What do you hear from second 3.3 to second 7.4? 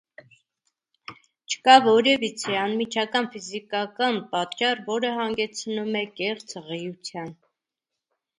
ֆիզիկական պատճառ, որը հանգեցնում է կեղծ հղիության։